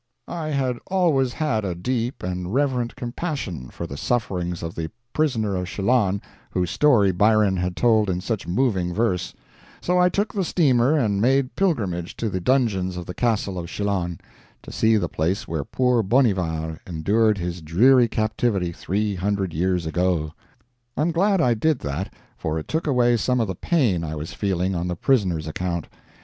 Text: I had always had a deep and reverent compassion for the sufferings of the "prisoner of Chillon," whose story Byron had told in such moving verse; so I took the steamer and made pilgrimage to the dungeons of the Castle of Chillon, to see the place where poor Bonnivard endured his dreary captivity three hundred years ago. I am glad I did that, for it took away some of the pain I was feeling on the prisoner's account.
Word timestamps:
I 0.27 0.47
had 0.47 0.79
always 0.87 1.33
had 1.33 1.63
a 1.63 1.75
deep 1.75 2.23
and 2.23 2.51
reverent 2.51 2.95
compassion 2.95 3.69
for 3.69 3.85
the 3.85 3.97
sufferings 3.97 4.63
of 4.63 4.73
the 4.73 4.89
"prisoner 5.13 5.55
of 5.55 5.67
Chillon," 5.67 6.23
whose 6.49 6.71
story 6.71 7.11
Byron 7.11 7.57
had 7.57 7.75
told 7.75 8.09
in 8.09 8.19
such 8.19 8.47
moving 8.47 8.95
verse; 8.95 9.35
so 9.79 9.99
I 9.99 10.09
took 10.09 10.33
the 10.33 10.43
steamer 10.43 10.97
and 10.97 11.21
made 11.21 11.55
pilgrimage 11.55 12.17
to 12.17 12.31
the 12.31 12.41
dungeons 12.41 12.97
of 12.97 13.05
the 13.05 13.13
Castle 13.13 13.59
of 13.59 13.67
Chillon, 13.67 14.19
to 14.63 14.71
see 14.71 14.97
the 14.97 15.07
place 15.07 15.47
where 15.47 15.63
poor 15.63 16.01
Bonnivard 16.01 16.79
endured 16.87 17.37
his 17.37 17.61
dreary 17.61 18.07
captivity 18.07 18.71
three 18.71 19.13
hundred 19.13 19.53
years 19.53 19.85
ago. 19.85 20.33
I 20.97 21.01
am 21.03 21.11
glad 21.11 21.41
I 21.41 21.53
did 21.53 21.77
that, 21.81 22.11
for 22.39 22.57
it 22.57 22.67
took 22.67 22.87
away 22.87 23.17
some 23.17 23.39
of 23.39 23.47
the 23.47 23.53
pain 23.53 24.03
I 24.03 24.15
was 24.15 24.33
feeling 24.33 24.73
on 24.73 24.87
the 24.87 24.95
prisoner's 24.95 25.45
account. 25.47 25.89